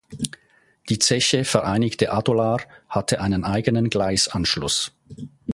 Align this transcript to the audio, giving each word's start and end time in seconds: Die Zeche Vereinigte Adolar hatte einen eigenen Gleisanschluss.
Die 0.89 0.97
Zeche 0.97 1.45
Vereinigte 1.45 2.11
Adolar 2.11 2.63
hatte 2.89 3.21
einen 3.21 3.43
eigenen 3.43 3.91
Gleisanschluss. 3.91 4.91